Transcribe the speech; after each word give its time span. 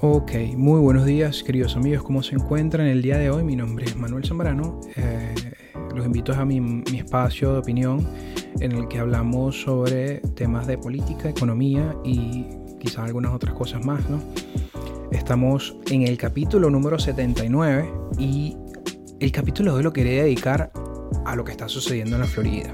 Ok, 0.00 0.30
muy 0.56 0.78
buenos 0.78 1.06
días 1.06 1.42
queridos 1.42 1.74
amigos, 1.74 2.04
¿cómo 2.04 2.22
se 2.22 2.36
encuentran 2.36 2.86
el 2.86 3.02
día 3.02 3.18
de 3.18 3.30
hoy? 3.30 3.42
Mi 3.42 3.56
nombre 3.56 3.84
es 3.84 3.96
Manuel 3.96 4.24
Zambrano, 4.24 4.80
eh, 4.94 5.34
los 5.92 6.06
invito 6.06 6.32
a 6.32 6.44
mi, 6.44 6.60
mi, 6.60 6.98
espacio 6.98 7.54
de 7.54 7.58
opinión 7.58 8.06
en 8.60 8.70
el 8.70 8.86
que 8.86 9.00
hablamos 9.00 9.60
sobre 9.60 10.20
temas 10.36 10.68
de 10.68 10.78
política, 10.78 11.28
economía 11.28 11.96
y 12.04 12.46
quizás 12.78 13.06
algunas 13.06 13.32
otras 13.32 13.54
cosas 13.54 13.84
más, 13.84 14.08
¿no? 14.08 14.22
Estamos 15.10 15.76
en 15.90 16.02
el 16.02 16.16
capítulo 16.16 16.70
número 16.70 17.00
79 17.00 17.92
y 18.20 18.56
el 19.18 19.32
capítulo 19.32 19.72
de 19.72 19.78
hoy 19.78 19.82
lo 19.82 19.92
quería 19.92 20.22
dedicar 20.22 20.70
a 21.26 21.34
lo 21.34 21.42
que 21.42 21.50
está 21.50 21.66
sucediendo 21.68 22.14
en 22.14 22.22
la 22.22 22.28
Florida 22.28 22.72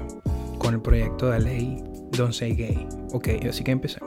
con 0.59 0.75
el 0.75 0.81
proyecto 0.81 1.31
de 1.31 1.39
ley 1.39 1.83
Don't 2.11 2.33
Say 2.33 2.53
Gay. 2.53 2.87
Ok, 3.13 3.29
así 3.49 3.63
que 3.63 3.71
empecemos. 3.71 4.04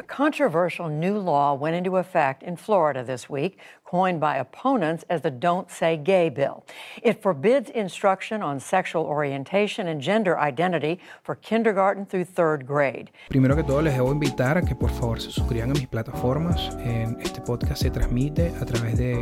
A 0.00 0.04
controversial 0.04 0.88
new 0.88 1.18
law 1.18 1.54
went 1.54 1.74
into 1.74 1.96
effect 1.96 2.44
in 2.44 2.54
Florida 2.54 3.02
this 3.02 3.28
week, 3.28 3.58
coined 3.84 4.20
by 4.20 4.36
opponents 4.36 5.04
as 5.10 5.22
the 5.22 5.30
Don't 5.30 5.68
Say 5.72 5.96
Gay 5.96 6.28
bill. 6.28 6.64
It 7.02 7.20
forbids 7.20 7.68
instruction 7.70 8.40
on 8.40 8.60
sexual 8.60 9.02
orientation 9.02 9.88
and 9.88 10.00
gender 10.00 10.38
identity 10.38 11.00
for 11.24 11.34
kindergarten 11.34 12.06
through 12.06 12.26
third 12.26 12.64
grade. 12.64 13.10
Primero 13.28 13.56
que 13.56 13.64
todo 13.64 13.82
les 13.82 13.94
debo 13.94 14.12
invitar 14.12 14.56
a 14.56 14.62
que 14.62 14.76
por 14.76 14.90
favor 14.90 15.20
se 15.20 15.32
suscriban 15.32 15.70
a 15.70 15.74
mis 15.74 15.88
plataformas. 15.88 16.76
En 16.78 17.16
este 17.20 17.40
podcast 17.40 17.82
se 17.82 17.90
transmite 17.90 18.54
a 18.60 18.64
través 18.64 18.96
de 18.96 19.16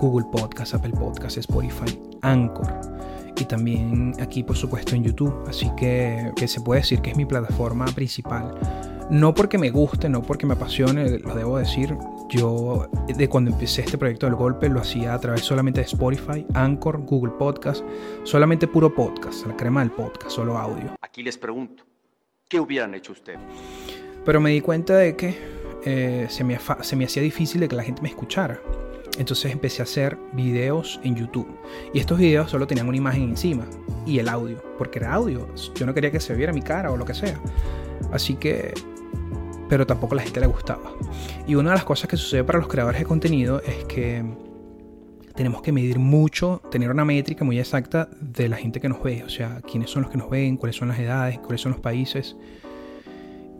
Google 0.00 0.26
Podcast, 0.32 0.74
Apple 0.74 0.92
Podcast, 0.98 1.36
Spotify, 1.38 1.96
Anchor 2.22 2.80
y 3.36 3.44
también 3.44 4.14
aquí 4.20 4.42
por 4.42 4.56
supuesto 4.56 4.96
en 4.96 5.04
YouTube. 5.04 5.44
Así 5.48 5.70
que, 5.76 6.32
que 6.34 6.48
se 6.48 6.60
puede 6.60 6.80
decir 6.80 7.00
que 7.00 7.12
es 7.12 7.16
mi 7.16 7.26
plataforma 7.26 7.84
principal 7.94 8.58
no 9.10 9.34
porque 9.34 9.58
me 9.58 9.70
guste, 9.70 10.08
no 10.08 10.22
porque 10.22 10.46
me 10.46 10.54
apasione, 10.54 11.18
lo 11.18 11.34
debo 11.34 11.58
decir. 11.58 11.96
Yo, 12.28 12.88
de 13.08 13.28
cuando 13.28 13.50
empecé 13.50 13.82
este 13.82 13.98
proyecto 13.98 14.26
del 14.26 14.36
golpe, 14.36 14.68
lo 14.68 14.80
hacía 14.80 15.14
a 15.14 15.18
través 15.18 15.40
solamente 15.40 15.80
de 15.80 15.86
Spotify, 15.86 16.46
Anchor, 16.54 16.98
Google 16.98 17.32
Podcast, 17.36 17.84
solamente 18.22 18.68
puro 18.68 18.94
podcast, 18.94 19.46
la 19.46 19.56
crema 19.56 19.80
del 19.80 19.90
podcast, 19.90 20.30
solo 20.30 20.56
audio. 20.56 20.94
Aquí 21.00 21.24
les 21.24 21.36
pregunto, 21.36 21.82
¿qué 22.48 22.60
hubieran 22.60 22.94
hecho 22.94 23.12
ustedes? 23.12 23.40
Pero 24.24 24.40
me 24.40 24.50
di 24.50 24.60
cuenta 24.60 24.96
de 24.96 25.16
que 25.16 25.36
eh, 25.84 26.26
se, 26.30 26.44
me, 26.44 26.56
se 26.82 26.94
me 26.94 27.04
hacía 27.04 27.22
difícil 27.22 27.60
de 27.60 27.68
que 27.68 27.74
la 27.74 27.82
gente 27.82 28.02
me 28.02 28.10
escuchara. 28.10 28.60
Entonces 29.18 29.50
empecé 29.50 29.82
a 29.82 29.84
hacer 29.84 30.16
videos 30.34 31.00
en 31.02 31.16
YouTube. 31.16 31.48
Y 31.92 31.98
estos 31.98 32.16
videos 32.16 32.48
solo 32.48 32.68
tenían 32.68 32.86
una 32.86 32.96
imagen 32.96 33.24
encima 33.24 33.66
y 34.06 34.20
el 34.20 34.28
audio, 34.28 34.62
porque 34.78 35.00
era 35.00 35.12
audio. 35.14 35.48
Yo 35.74 35.84
no 35.84 35.94
quería 35.94 36.12
que 36.12 36.20
se 36.20 36.32
viera 36.34 36.52
mi 36.52 36.62
cara 36.62 36.92
o 36.92 36.96
lo 36.96 37.04
que 37.04 37.14
sea. 37.14 37.40
Así 38.12 38.36
que 38.36 38.72
pero 39.70 39.86
tampoco 39.86 40.14
a 40.14 40.16
la 40.16 40.22
gente 40.22 40.40
le 40.40 40.48
gustaba. 40.48 40.92
Y 41.46 41.54
una 41.54 41.70
de 41.70 41.76
las 41.76 41.84
cosas 41.84 42.08
que 42.08 42.16
sucede 42.16 42.42
para 42.42 42.58
los 42.58 42.66
creadores 42.66 43.00
de 43.00 43.06
contenido 43.06 43.62
es 43.62 43.84
que 43.84 44.22
tenemos 45.36 45.62
que 45.62 45.70
medir 45.70 46.00
mucho, 46.00 46.60
tener 46.72 46.90
una 46.90 47.04
métrica 47.04 47.44
muy 47.44 47.60
exacta 47.60 48.08
de 48.20 48.48
la 48.48 48.56
gente 48.56 48.80
que 48.80 48.88
nos 48.88 49.00
ve, 49.00 49.22
o 49.24 49.28
sea, 49.28 49.62
quiénes 49.62 49.88
son 49.88 50.02
los 50.02 50.10
que 50.10 50.18
nos 50.18 50.28
ven, 50.28 50.56
cuáles 50.56 50.74
son 50.74 50.88
las 50.88 50.98
edades, 50.98 51.38
cuáles 51.38 51.60
son 51.60 51.72
los 51.72 51.80
países. 51.80 52.36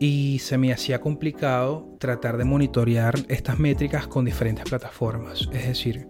Y 0.01 0.41
se 0.41 0.59
me 0.59 0.73
hacía 0.73 1.01
complicado 1.01 1.87
tratar 2.01 2.37
de 2.39 2.45
monitorear 2.45 3.15
estas 3.29 3.61
métricas 3.61 4.09
con 4.09 4.25
diferentes 4.25 4.65
plataformas. 4.65 5.49
Es 5.53 5.69
decir, 5.69 6.09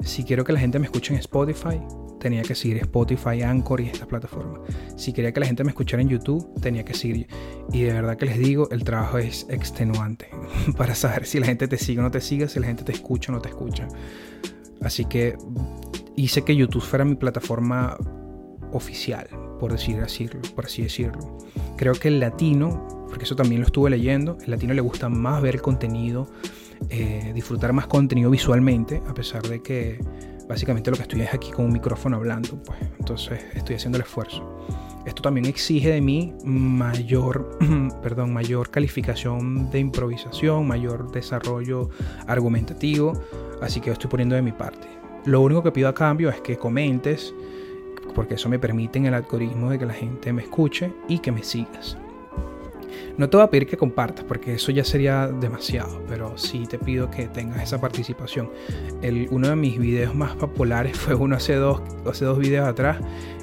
si 0.00 0.24
quiero 0.24 0.42
que 0.44 0.52
la 0.52 0.58
gente 0.58 0.80
me 0.80 0.86
escuche 0.86 1.14
en 1.14 1.20
Spotify, 1.20 1.80
tenía 2.18 2.42
que 2.42 2.54
seguir 2.54 2.78
Spotify, 2.78 3.42
Anchor 3.42 3.80
y 3.80 3.86
estas 3.86 4.06
plataformas. 4.06 4.60
Si 4.96 5.12
quería 5.12 5.32
que 5.32 5.40
la 5.40 5.46
gente 5.46 5.64
me 5.64 5.70
escuchara 5.70 6.02
en 6.02 6.08
YouTube, 6.08 6.60
tenía 6.60 6.84
que 6.84 6.94
seguir. 6.94 7.26
Y 7.72 7.82
de 7.82 7.92
verdad 7.92 8.16
que 8.16 8.26
les 8.26 8.38
digo, 8.38 8.68
el 8.70 8.84
trabajo 8.84 9.18
es 9.18 9.46
extenuante 9.48 10.28
para 10.76 10.94
saber 10.94 11.26
si 11.26 11.38
la 11.38 11.46
gente 11.46 11.68
te 11.68 11.78
sigue 11.78 12.00
o 12.00 12.02
no 12.02 12.10
te 12.10 12.20
sigue, 12.20 12.48
si 12.48 12.60
la 12.60 12.66
gente 12.66 12.84
te 12.84 12.92
escucha 12.92 13.32
o 13.32 13.34
no 13.34 13.40
te 13.40 13.48
escucha. 13.48 13.88
Así 14.80 15.04
que 15.04 15.36
hice 16.16 16.42
que 16.42 16.54
YouTube 16.54 16.82
fuera 16.82 17.04
mi 17.04 17.14
plataforma 17.14 17.96
oficial, 18.72 19.28
por, 19.58 19.72
decir 19.72 20.00
así, 20.00 20.28
por 20.54 20.66
así 20.66 20.82
decirlo. 20.82 21.38
Creo 21.76 21.94
que 21.94 22.08
el 22.08 22.20
latino, 22.20 23.06
porque 23.08 23.24
eso 23.24 23.36
también 23.36 23.60
lo 23.60 23.66
estuve 23.66 23.90
leyendo, 23.90 24.36
el 24.44 24.50
latino 24.50 24.74
le 24.74 24.80
gusta 24.80 25.08
más 25.08 25.42
ver 25.42 25.56
el 25.56 25.62
contenido, 25.62 26.28
eh, 26.90 27.32
disfrutar 27.34 27.72
más 27.72 27.86
contenido 27.86 28.30
visualmente, 28.30 29.02
a 29.08 29.14
pesar 29.14 29.42
de 29.42 29.62
que 29.62 30.00
básicamente 30.48 30.90
lo 30.90 30.96
que 30.96 31.02
estoy 31.02 31.20
es 31.20 31.34
aquí 31.34 31.50
con 31.50 31.66
un 31.66 31.72
micrófono 31.72 32.16
hablando, 32.16 32.60
pues 32.64 32.78
entonces 32.98 33.44
estoy 33.54 33.76
haciendo 33.76 33.98
el 33.98 34.04
esfuerzo. 34.04 34.58
Esto 35.04 35.22
también 35.22 35.46
exige 35.46 35.90
de 35.90 36.00
mí 36.00 36.34
mayor, 36.44 37.58
perdón, 38.02 38.32
mayor 38.32 38.70
calificación 38.70 39.70
de 39.70 39.78
improvisación, 39.78 40.66
mayor 40.66 41.10
desarrollo 41.12 41.90
argumentativo, 42.26 43.12
así 43.62 43.80
que 43.80 43.90
estoy 43.90 44.10
poniendo 44.10 44.34
de 44.34 44.42
mi 44.42 44.52
parte. 44.52 44.88
Lo 45.24 45.40
único 45.40 45.62
que 45.62 45.72
pido 45.72 45.88
a 45.88 45.94
cambio 45.94 46.30
es 46.30 46.40
que 46.40 46.56
comentes, 46.56 47.34
porque 48.14 48.34
eso 48.34 48.48
me 48.48 48.58
permite 48.58 48.98
en 48.98 49.06
el 49.06 49.14
algoritmo 49.14 49.70
de 49.70 49.78
que 49.78 49.86
la 49.86 49.94
gente 49.94 50.32
me 50.32 50.42
escuche 50.42 50.92
y 51.08 51.18
que 51.18 51.32
me 51.32 51.42
sigas. 51.42 51.96
No 53.18 53.28
te 53.28 53.36
voy 53.36 53.44
a 53.44 53.50
pedir 53.50 53.66
que 53.66 53.76
compartas 53.76 54.24
porque 54.24 54.54
eso 54.54 54.70
ya 54.70 54.84
sería 54.84 55.26
demasiado, 55.26 56.00
pero 56.08 56.38
sí 56.38 56.68
te 56.68 56.78
pido 56.78 57.10
que 57.10 57.26
tengas 57.26 57.64
esa 57.64 57.80
participación. 57.80 58.48
El, 59.02 59.26
uno 59.32 59.48
de 59.48 59.56
mis 59.56 59.76
videos 59.76 60.14
más 60.14 60.36
populares 60.36 60.96
fue 60.96 61.16
uno 61.16 61.34
hace 61.34 61.56
dos, 61.56 61.82
hace 62.08 62.24
dos 62.24 62.38
videos 62.38 62.68
atrás 62.68 62.98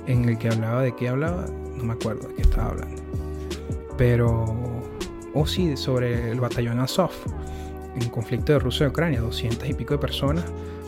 en 0.07 0.29
el 0.29 0.37
que 0.37 0.47
hablaba 0.47 0.81
de 0.81 0.95
qué 0.95 1.09
hablaba, 1.09 1.47
no 1.75 1.83
me 1.83 1.91
acuerdo 1.91 2.29
de 2.29 2.35
qué 2.35 2.41
estaba 2.43 2.69
hablando. 2.69 3.01
Pero, 3.97 4.45
o 4.45 5.41
oh, 5.41 5.45
sí, 5.45 5.75
sobre 5.75 6.31
el 6.31 6.39
batallón 6.39 6.79
Azov, 6.79 7.11
en 7.99 8.09
conflicto 8.09 8.53
de 8.53 8.59
Rusia 8.59 8.85
y 8.85 8.89
Ucrania, 8.89 9.19
200 9.19 9.67
y 9.67 9.73
pico 9.73 9.95
de 9.95 9.99
personas. 9.99 10.45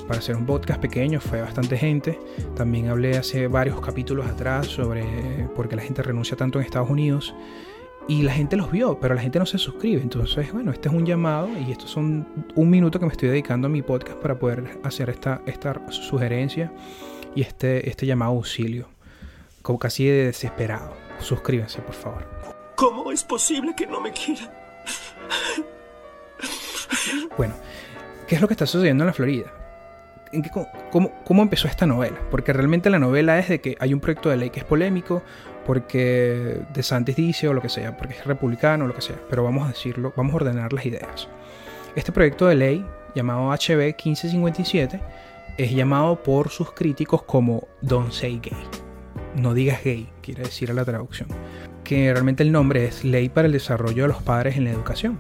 Para 0.08 0.20
hacer 0.20 0.38
un 0.38 0.46
podcast 0.46 0.80
pequeño 0.80 1.20
fue 1.20 1.42
bastante 1.42 1.76
gente. 1.76 2.18
También 2.56 2.88
hablé 2.88 3.18
hace 3.18 3.48
varios 3.48 3.82
capítulos 3.82 4.26
atrás 4.28 4.68
sobre 4.68 5.04
por 5.54 5.68
qué 5.68 5.76
la 5.76 5.82
gente 5.82 6.02
renuncia 6.02 6.38
tanto 6.38 6.60
en 6.60 6.66
Estados 6.66 6.90
Unidos 6.90 7.36
y 8.08 8.24
la 8.24 8.32
gente 8.32 8.56
los 8.56 8.72
vio, 8.72 9.00
pero 9.00 9.16
la 9.16 9.22
gente 9.22 9.38
no 9.40 9.46
se 9.46 9.58
suscribe. 9.58 10.02
Entonces, 10.02 10.52
bueno, 10.54 10.72
este 10.72 10.88
es 10.88 10.94
un 10.94 11.06
llamado 11.06 11.50
y 11.58 11.72
estos 11.72 11.90
son 11.90 12.28
un 12.56 12.70
minuto 12.70 13.00
que 13.00 13.06
me 13.06 13.12
estoy 13.12 13.30
dedicando 13.30 13.68
a 13.68 13.70
mi 13.70 13.82
podcast 13.82 14.18
para 14.20 14.40
poder 14.40 14.80
hacer 14.84 15.10
esta, 15.10 15.42
esta 15.46 15.82
sugerencia 15.92 16.72
y 17.36 17.42
este, 17.42 17.90
este 17.90 18.06
llamado 18.06 18.32
auxilio. 18.32 18.88
Como 19.62 19.78
casi 19.78 20.06
de 20.06 20.28
desesperado. 20.28 20.94
Suscríbanse, 21.20 21.82
por 21.82 21.96
favor. 21.96 22.26
¿Cómo 22.76 23.12
es 23.12 23.24
posible 23.24 23.74
que 23.76 23.88
no 23.88 24.00
me 24.00 24.12
quieran? 24.12 24.52
Bueno, 27.36 27.56
¿qué 28.28 28.36
es 28.36 28.42
lo 28.42 28.48
que 28.48 28.54
está 28.54 28.66
sucediendo 28.66 29.04
en 29.04 29.08
la 29.08 29.14
Florida? 29.14 29.57
¿En 30.32 30.42
qué, 30.42 30.50
cómo, 30.92 31.12
¿Cómo 31.24 31.42
empezó 31.42 31.68
esta 31.68 31.86
novela? 31.86 32.18
Porque 32.32 32.54
realmente 32.54 32.90
la 32.90 33.00
novela 33.00 33.40
es 33.40 33.50
de 33.50 33.62
que 33.62 33.76
hay 33.80 33.94
un 33.94 34.00
proyecto 34.00 34.30
de 34.30 34.38
ley 34.38 34.50
que 34.50 34.60
es 34.60 34.66
polémico, 34.66 35.24
porque 35.66 36.62
de 36.74 36.84
Santis 36.84 37.16
dice 37.16 37.48
o 37.48 37.54
lo 37.54 37.62
que 37.62 37.70
sea, 37.70 37.98
porque 37.98 38.16
es 38.16 38.26
republicano 38.26 38.86
o 38.86 38.88
lo 38.88 38.94
que 38.94 39.02
sea, 39.02 39.18
pero 39.30 39.44
vamos 39.44 39.66
a 39.66 39.70
decirlo, 39.70 40.14
vamos 40.16 40.34
a 40.34 40.36
ordenar 40.38 40.72
las 40.74 40.86
ideas. 40.86 41.28
Este 41.96 42.12
proyecto 42.12 42.48
de 42.48 42.56
ley, 42.56 42.86
llamado 43.16 43.52
HB 43.52 43.96
1557, 44.04 45.02
es 45.58 45.72
llamado 45.72 46.22
por 46.24 46.50
sus 46.50 46.72
críticos 46.72 47.24
como 47.24 47.68
Don't 47.82 48.12
Say 48.12 48.40
Gay. 48.42 48.58
No 49.36 49.54
digas 49.54 49.84
gay, 49.84 50.10
quiere 50.22 50.44
decir 50.44 50.72
a 50.72 50.74
la 50.74 50.86
traducción. 50.86 51.28
Que 51.84 52.12
realmente 52.12 52.44
el 52.44 52.52
nombre 52.52 52.86
es 52.86 53.04
Ley 53.04 53.30
para 53.30 53.48
el 53.48 53.54
Desarrollo 53.54 54.04
de 54.04 54.10
los 54.10 54.22
Padres 54.22 54.58
en 54.58 54.66
la 54.66 54.72
Educación. 54.72 55.20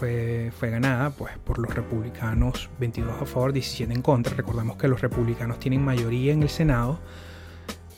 Fue, 0.00 0.50
fue, 0.58 0.70
ganada 0.70 1.10
pues, 1.10 1.36
por 1.44 1.58
los 1.58 1.74
republicanos 1.74 2.70
22 2.80 3.20
a 3.20 3.26
favor, 3.26 3.52
17 3.52 3.92
en 3.92 4.00
contra. 4.00 4.34
Recordemos 4.34 4.78
que 4.78 4.88
los 4.88 5.02
republicanos 5.02 5.58
tienen 5.58 5.84
mayoría 5.84 6.32
en 6.32 6.42
el 6.42 6.48
Senado 6.48 6.98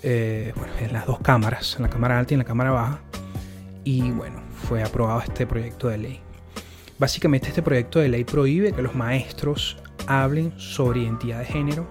eh, 0.02 0.52
bueno, 0.56 0.72
en 0.80 0.92
las 0.92 1.06
dos 1.06 1.20
cámaras, 1.20 1.76
en 1.76 1.82
la 1.82 1.90
cámara 1.90 2.18
alta 2.18 2.32
y 2.32 2.34
en 2.34 2.38
la 2.38 2.44
cámara 2.44 2.72
baja. 2.72 3.00
Y 3.84 4.10
bueno, 4.10 4.42
fue 4.68 4.82
aprobado 4.82 5.20
este 5.20 5.46
proyecto 5.46 5.88
de 5.88 5.98
ley. 5.98 6.20
Básicamente 6.98 7.48
este 7.48 7.62
proyecto 7.62 8.00
de 8.00 8.08
ley 8.08 8.24
prohíbe 8.24 8.72
que 8.72 8.82
los 8.82 8.94
maestros 8.94 9.76
hablen 10.06 10.52
sobre 10.58 11.00
identidad 11.02 11.38
de 11.38 11.44
género 11.44 11.86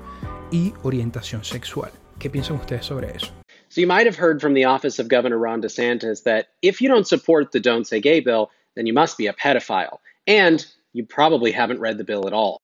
y 0.52 0.74
orientación 0.84 1.44
sexual. 1.44 1.92
¿Qué 2.20 2.30
piensan 2.30 2.58
ustedes 2.58 2.86
sobre 2.86 3.16
eso? 3.16 3.34
So 3.70 3.80
you 3.80 3.88
might 3.88 4.06
have 4.06 4.18
heard 4.18 4.42
from 4.42 4.54
the 4.54 4.66
office 4.66 5.02
of 5.02 5.08
Governor 5.08 5.40
Ron 5.40 5.62
DeSantis 5.62 6.24
that 6.24 6.48
if 6.62 6.82
you 6.82 6.90
don't 6.90 7.08
support 7.08 7.52
the 7.54 7.60
Don't 7.62 7.88
Say 7.88 8.02
Gay 8.02 8.20
bill, 8.20 8.50
then 8.76 8.86
you 8.86 8.94
must 8.94 9.18
be 9.18 9.28
a 9.28 9.34
pedophile. 9.34 10.00
And 10.28 10.66
you 10.94 11.06
probably 11.06 11.52
haven't 11.52 11.80
read 11.80 11.98
the 11.98 12.04
bill 12.04 12.28
at 12.28 12.34
all. 12.34 12.60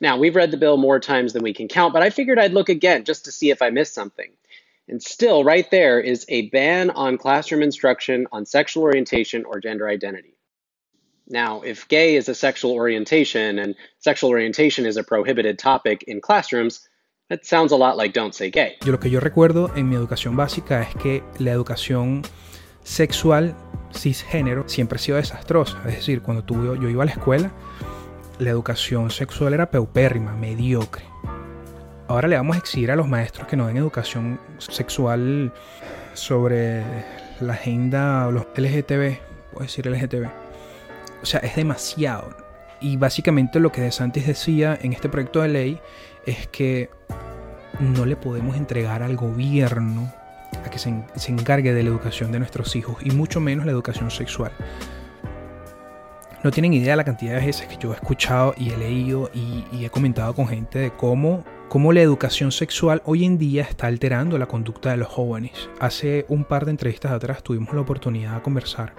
Now, 0.00 0.16
we've 0.16 0.34
read 0.34 0.50
the 0.50 0.56
bill 0.56 0.76
more 0.76 0.98
times 0.98 1.32
than 1.32 1.42
we 1.42 1.54
can 1.54 1.68
count, 1.68 1.92
but 1.92 2.02
I 2.02 2.10
figured 2.10 2.38
I'd 2.38 2.52
look 2.52 2.68
again 2.68 3.04
just 3.04 3.26
to 3.26 3.32
see 3.32 3.50
if 3.50 3.62
I 3.62 3.70
missed 3.70 3.94
something. 3.94 4.30
And 4.88 5.00
still, 5.00 5.44
right 5.44 5.70
there 5.70 6.00
is 6.00 6.24
a 6.28 6.48
ban 6.48 6.90
on 6.90 7.16
classroom 7.18 7.62
instruction 7.62 8.26
on 8.32 8.44
sexual 8.44 8.82
orientation 8.82 9.44
or 9.44 9.60
gender 9.60 9.88
identity. 9.88 10.34
Now, 11.28 11.60
if 11.62 11.86
gay 11.86 12.16
is 12.16 12.28
a 12.28 12.34
sexual 12.34 12.72
orientation 12.72 13.60
and 13.60 13.76
sexual 14.00 14.30
orientation 14.30 14.84
is 14.84 14.96
a 14.96 15.04
prohibited 15.04 15.60
topic 15.60 16.02
in 16.08 16.20
classrooms, 16.20 16.88
that 17.28 17.46
sounds 17.46 17.70
a 17.70 17.76
lot 17.76 17.96
like 17.96 18.12
don't 18.12 18.34
say 18.34 18.50
gay. 18.50 18.78
Yo 18.84 18.90
lo 18.90 18.98
que 18.98 19.10
yo 19.10 19.20
recuerdo 19.20 19.70
en 19.76 19.88
mi 19.88 19.94
educación 19.94 20.34
básica 20.34 20.82
es 20.82 20.94
que 20.96 21.22
la 21.38 21.52
educación 21.52 22.24
sexual 22.82 23.54
cisgénero 24.00 24.68
siempre 24.68 24.96
ha 24.96 24.98
sido 24.98 25.16
desastrosa. 25.16 25.78
Es 25.86 25.96
decir, 25.96 26.22
cuando 26.22 26.44
tú, 26.44 26.76
yo 26.76 26.88
iba 26.88 27.02
a 27.02 27.06
la 27.06 27.12
escuela, 27.12 27.50
la 28.38 28.50
educación 28.50 29.10
sexual 29.10 29.54
era 29.54 29.70
peupérrima, 29.70 30.34
mediocre. 30.34 31.04
Ahora 32.08 32.26
le 32.26 32.36
vamos 32.36 32.56
a 32.56 32.58
exigir 32.58 32.90
a 32.90 32.96
los 32.96 33.06
maestros 33.06 33.46
que 33.46 33.56
no 33.56 33.66
den 33.66 33.76
educación 33.76 34.40
sexual 34.58 35.52
sobre 36.14 36.84
la 37.40 37.52
agenda 37.52 38.30
los 38.30 38.46
LGTB, 38.56 39.18
puedo 39.52 39.62
decir 39.62 39.86
LGTB. 39.86 40.28
O 41.22 41.26
sea, 41.26 41.40
es 41.40 41.54
demasiado. 41.54 42.36
Y 42.80 42.96
básicamente 42.96 43.60
lo 43.60 43.70
que 43.70 43.82
De 43.82 43.92
Santis 43.92 44.26
decía 44.26 44.78
en 44.80 44.92
este 44.92 45.08
proyecto 45.08 45.42
de 45.42 45.48
ley 45.48 45.80
es 46.26 46.48
que 46.48 46.90
no 47.78 48.06
le 48.06 48.16
podemos 48.16 48.56
entregar 48.56 49.02
al 49.02 49.16
gobierno 49.16 50.12
a 50.64 50.70
que 50.70 50.78
se, 50.78 50.90
encargue 51.28 51.72
de 51.72 51.82
la 51.82 51.90
educación 51.90 52.32
de 52.32 52.38
nuestros 52.38 52.76
hijos 52.76 52.96
y 53.02 53.10
mucho 53.10 53.40
menos 53.40 53.66
la 53.66 53.72
educación 53.72 54.10
sexual. 54.10 54.52
No 56.42 56.50
tienen 56.50 56.72
idea 56.72 56.96
la 56.96 57.04
cantidad 57.04 57.38
de 57.38 57.46
veces 57.46 57.66
que 57.66 57.76
yo 57.76 57.92
he 57.92 57.94
escuchado 57.94 58.54
y 58.56 58.70
he 58.70 58.76
leído 58.76 59.30
y, 59.34 59.84
he 59.84 59.90
comentado 59.90 60.34
con 60.34 60.48
gente 60.48 60.78
de 60.78 60.90
cómo, 60.90 61.44
cómo 61.68 61.92
la 61.92 62.00
educación 62.00 62.50
sexual 62.50 63.02
hoy 63.04 63.24
en 63.24 63.36
día 63.36 63.62
está 63.62 63.88
alterando 63.88 64.38
la 64.38 64.46
conducta 64.46 64.90
de 64.90 64.96
los 64.96 65.08
jóvenes. 65.08 65.68
Hace 65.78 66.24
un 66.28 66.44
par 66.44 66.64
de 66.64 66.70
entrevistas 66.70 67.12
atrás 67.12 67.42
tuvimos 67.42 67.74
la 67.74 67.82
oportunidad 67.82 68.36
de 68.36 68.42
conversar 68.42 68.94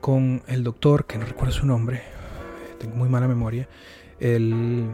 con 0.00 0.42
el 0.46 0.62
doctor, 0.62 1.06
que 1.06 1.18
no 1.18 1.26
recuerdo 1.26 1.52
su 1.52 1.66
nombre, 1.66 2.02
tengo 2.78 2.94
muy 2.94 3.08
mala 3.08 3.26
memoria, 3.26 3.68
él, 4.20 4.86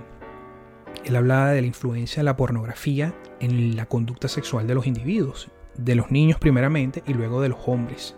él 1.05 1.17
hablaba 1.17 1.51
de 1.51 1.61
la 1.61 1.67
influencia 1.67 2.21
de 2.21 2.25
la 2.25 2.37
pornografía 2.37 3.15
en 3.41 3.77
la 3.77 3.87
conducta 3.87 4.29
sexual 4.29 4.67
de 4.67 4.75
los 4.75 4.87
individuos, 4.87 5.51
de 5.77 5.95
los 5.95 6.11
niños 6.11 6.39
primeramente 6.39 7.03
y 7.07 7.15
luego 7.15 7.41
de 7.41 7.49
los 7.49 7.59
hombres. 7.67 8.17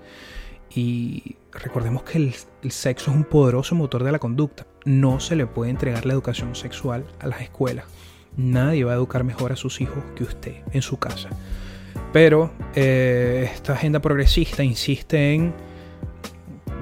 Y 0.74 1.36
recordemos 1.52 2.02
que 2.02 2.18
el, 2.18 2.70
sexo 2.70 3.10
es 3.10 3.16
un 3.16 3.24
poderoso 3.24 3.74
motor 3.74 4.04
de 4.04 4.12
la 4.12 4.18
conducta. 4.18 4.66
No 4.84 5.20
se 5.20 5.36
le 5.36 5.46
puede 5.46 5.70
entregar 5.70 6.06
la 6.06 6.12
educación 6.12 6.54
sexual 6.54 7.06
a 7.18 7.26
las 7.26 7.40
escuelas. 7.40 7.86
Nadie 8.36 8.84
va 8.84 8.92
a 8.92 8.96
educar 8.96 9.24
mejor 9.24 9.52
a 9.52 9.56
sus 9.56 9.80
hijos 9.80 10.04
que 10.14 10.24
usted 10.24 10.56
en 10.72 10.82
su 10.82 10.98
casa. 10.98 11.30
Pero 12.12 12.52
eh, 12.74 13.50
esta 13.54 13.72
agenda 13.72 14.00
progresista 14.00 14.62
insiste 14.62 15.34
en 15.34 15.54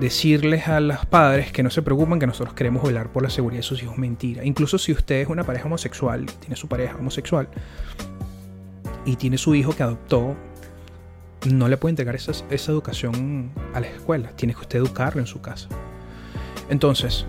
decirles 0.00 0.68
a 0.68 0.80
los 0.80 1.06
padres 1.06 1.52
que 1.52 1.62
no 1.62 1.70
se 1.70 1.82
preocupen, 1.82 2.18
que 2.18 2.26
nosotros 2.26 2.54
queremos 2.54 2.82
velar 2.82 3.12
por 3.12 3.22
la 3.22 3.30
seguridad 3.30 3.60
de 3.60 3.64
sus 3.64 3.82
hijos. 3.82 3.96
Mentira. 3.98 4.44
Incluso 4.44 4.78
si 4.78 4.92
usted 4.92 5.16
es 5.16 5.28
una 5.28 5.44
pareja 5.44 5.66
homosexual, 5.66 6.26
tiene 6.40 6.56
su 6.56 6.68
pareja 6.68 6.96
homosexual 6.96 7.48
y 9.04 9.16
tiene 9.16 9.38
su 9.38 9.54
hijo 9.54 9.74
que 9.74 9.82
adoptó, 9.82 10.34
no 11.46 11.68
le 11.68 11.76
puede 11.76 11.90
entregar 11.90 12.14
esa, 12.14 12.32
esa 12.50 12.72
educación 12.72 13.52
a 13.74 13.80
la 13.80 13.86
escuela. 13.86 14.30
Tiene 14.36 14.54
que 14.54 14.60
usted 14.60 14.78
educarlo 14.78 15.20
en 15.20 15.26
su 15.26 15.40
casa. 15.40 15.68
Entonces, 16.70 17.26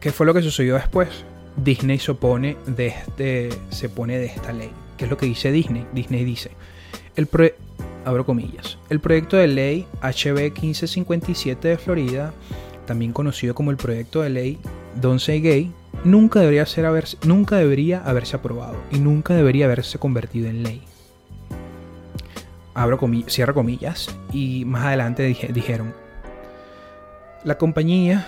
¿qué 0.00 0.12
fue 0.12 0.26
lo 0.26 0.34
que 0.34 0.42
sucedió 0.42 0.74
después? 0.74 1.08
Disney 1.56 1.98
se 1.98 2.10
opone 2.10 2.56
de 2.66 2.88
este, 2.88 3.48
se 3.70 3.88
pone 3.88 4.18
de 4.18 4.26
esta 4.26 4.52
ley. 4.52 4.70
¿Qué 4.96 5.04
es 5.04 5.10
lo 5.10 5.16
que 5.16 5.26
dice 5.26 5.50
Disney? 5.50 5.86
Disney 5.92 6.24
dice, 6.24 6.50
el, 7.16 7.28
abro 8.04 8.24
comillas. 8.24 8.78
El 8.90 9.00
proyecto 9.00 9.36
de 9.36 9.46
ley 9.46 9.86
HB 10.02 10.52
1557 10.60 11.68
de 11.68 11.78
Florida, 11.78 12.32
también 12.86 13.12
conocido 13.12 13.54
como 13.54 13.70
el 13.70 13.76
proyecto 13.76 14.22
de 14.22 14.30
ley 14.30 14.58
Don't 15.00 15.20
Say 15.20 15.40
Gay, 15.40 15.72
nunca 16.04 16.40
debería, 16.40 16.66
ser 16.66 16.86
haberse, 16.86 17.16
nunca 17.24 17.56
debería 17.56 18.02
haberse 18.04 18.36
aprobado 18.36 18.76
y 18.90 18.98
nunca 18.98 19.34
debería 19.34 19.66
haberse 19.66 19.98
convertido 19.98 20.48
en 20.48 20.62
ley. 20.62 20.82
Abro 22.74 22.98
comillas, 22.98 23.32
cierro 23.32 23.54
comillas 23.54 24.14
y 24.32 24.64
más 24.64 24.84
adelante 24.84 25.22
dijeron, 25.22 25.94
la 27.44 27.56
compañía 27.58 28.26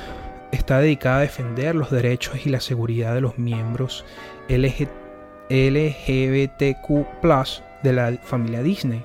está 0.53 0.79
dedicada 0.79 1.19
a 1.19 1.23
defender 1.23 1.75
los 1.75 1.91
derechos 1.91 2.47
y 2.47 2.51
la 2.51 2.61
seguridad 2.61 3.15
de 3.15 3.21
los 3.21 3.39
miembros 3.39 4.05
LGBTQ 4.49 5.49
de 7.83 7.93
la 7.93 8.13
familia 8.23 8.63
Disney 8.63 9.05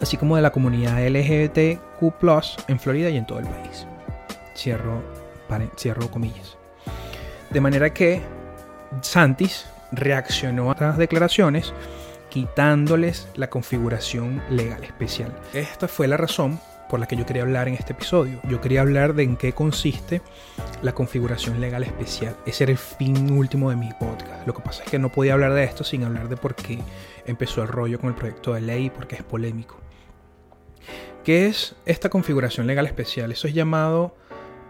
así 0.00 0.16
como 0.16 0.36
de 0.36 0.42
la 0.42 0.52
comunidad 0.52 1.06
LGBTQ 1.06 2.68
en 2.68 2.80
Florida 2.80 3.10
y 3.10 3.16
en 3.16 3.26
todo 3.26 3.38
el 3.38 3.46
país. 3.46 3.86
Cierro, 4.56 5.02
cierro 5.76 6.10
comillas. 6.10 6.56
De 7.50 7.60
manera 7.60 7.92
que 7.92 8.22
Santis 9.02 9.66
reaccionó 9.92 10.70
a 10.70 10.72
estas 10.72 10.98
declaraciones 10.98 11.72
quitándoles 12.28 13.28
la 13.34 13.50
configuración 13.50 14.42
legal 14.50 14.84
especial. 14.84 15.32
Esta 15.52 15.88
fue 15.88 16.06
la 16.06 16.16
razón 16.16 16.60
por 16.88 16.98
la 16.98 17.06
que 17.06 17.16
yo 17.16 17.26
quería 17.26 17.42
hablar 17.42 17.68
en 17.68 17.74
este 17.74 17.92
episodio. 17.92 18.40
Yo 18.48 18.60
quería 18.60 18.80
hablar 18.80 19.14
de 19.14 19.22
en 19.22 19.36
qué 19.36 19.52
consiste 19.52 20.22
la 20.82 20.92
configuración 20.92 21.60
legal 21.60 21.82
especial. 21.82 22.36
Ese 22.46 22.64
era 22.64 22.72
el 22.72 22.78
fin 22.78 23.30
último 23.30 23.70
de 23.70 23.76
mi 23.76 23.90
podcast. 23.92 24.46
Lo 24.46 24.54
que 24.54 24.62
pasa 24.62 24.82
es 24.82 24.90
que 24.90 24.98
no 24.98 25.10
podía 25.10 25.34
hablar 25.34 25.52
de 25.52 25.64
esto 25.64 25.84
sin 25.84 26.04
hablar 26.04 26.28
de 26.28 26.36
por 26.36 26.54
qué 26.54 26.80
empezó 27.26 27.62
el 27.62 27.68
rollo 27.68 28.00
con 28.00 28.10
el 28.10 28.16
proyecto 28.16 28.54
de 28.54 28.60
ley 28.60 28.86
y 28.86 28.90
por 28.90 29.06
qué 29.06 29.16
es 29.16 29.22
polémico. 29.22 29.79
¿Qué 31.24 31.46
es 31.46 31.74
esta 31.84 32.08
configuración 32.08 32.66
legal 32.66 32.86
especial? 32.86 33.30
Eso 33.30 33.46
es 33.46 33.54
llamado 33.54 34.14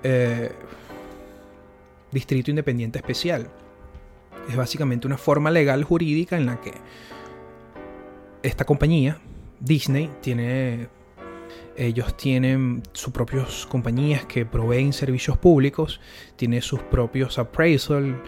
eh, 0.02 0.50
Distrito 2.10 2.50
Independiente 2.50 2.98
Especial. 2.98 3.48
Es 4.48 4.56
básicamente 4.56 5.06
una 5.06 5.16
forma 5.16 5.50
legal 5.50 5.84
jurídica 5.84 6.36
en 6.36 6.46
la 6.46 6.60
que 6.60 6.72
esta 8.42 8.64
compañía, 8.64 9.18
Disney, 9.60 10.10
tiene. 10.20 10.88
Ellos 11.76 12.16
tienen 12.16 12.82
sus 12.92 13.12
propias 13.12 13.66
compañías 13.66 14.24
que 14.26 14.44
proveen 14.44 14.92
servicios 14.92 15.38
públicos, 15.38 16.00
tiene 16.36 16.60
sus 16.60 16.80
propios 16.80 17.38
appraisal, 17.38 18.22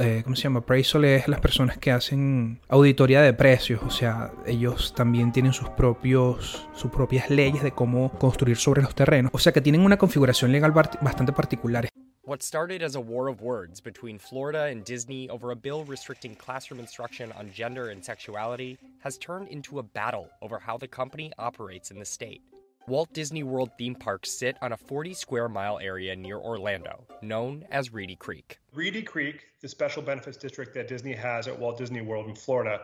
eh, 0.00 0.20
¿cómo 0.24 0.36
se 0.36 0.42
llama? 0.42 0.60
Appraisal 0.60 1.04
es 1.04 1.28
las 1.28 1.40
personas 1.40 1.78
que 1.78 1.90
hacen 1.90 2.60
auditoría 2.68 3.22
de 3.22 3.32
precios, 3.32 3.80
o 3.82 3.90
sea, 3.90 4.32
ellos 4.46 4.92
también 4.94 5.32
tienen 5.32 5.52
sus 5.52 5.68
propios, 5.70 6.66
sus 6.74 6.90
propias 6.90 7.30
leyes 7.30 7.62
de 7.62 7.72
cómo 7.72 8.10
construir 8.18 8.56
sobre 8.56 8.82
los 8.82 8.94
terrenos, 8.94 9.30
o 9.32 9.38
sea 9.38 9.52
que 9.52 9.60
tienen 9.60 9.82
una 9.82 9.96
configuración 9.96 10.52
legal 10.52 10.72
bastante 10.72 11.32
particular. 11.32 11.88
What 12.26 12.42
started 12.42 12.82
as 12.82 12.94
a 12.94 13.02
war 13.02 13.28
of 13.28 13.42
words 13.42 13.82
between 13.82 14.18
Florida 14.18 14.62
and 14.62 14.82
Disney 14.82 15.28
over 15.28 15.50
a 15.50 15.56
bill 15.56 15.84
restricting 15.84 16.34
classroom 16.34 16.80
instruction 16.80 17.30
on 17.32 17.52
gender 17.52 17.90
and 17.90 18.02
sexuality 18.02 18.78
has 19.00 19.18
turned 19.18 19.48
into 19.48 19.78
a 19.78 19.82
battle 19.82 20.30
over 20.40 20.58
how 20.58 20.78
the 20.78 20.88
company 20.88 21.32
operates 21.36 21.90
in 21.90 21.98
the 21.98 22.04
state. 22.06 22.40
Walt 22.88 23.12
Disney 23.12 23.42
World 23.42 23.72
theme 23.76 23.94
parks 23.94 24.30
sit 24.30 24.56
on 24.62 24.72
a 24.72 24.76
40 24.76 25.12
square 25.12 25.50
mile 25.50 25.78
area 25.78 26.16
near 26.16 26.38
Orlando, 26.38 27.06
known 27.20 27.66
as 27.70 27.92
Reedy 27.92 28.16
Creek. 28.16 28.58
Reedy 28.72 29.02
Creek, 29.02 29.44
the 29.60 29.68
special 29.68 30.02
benefits 30.02 30.38
district 30.38 30.72
that 30.72 30.88
Disney 30.88 31.12
has 31.12 31.46
at 31.46 31.58
Walt 31.58 31.76
Disney 31.76 32.00
World 32.00 32.26
in 32.26 32.34
Florida, 32.34 32.80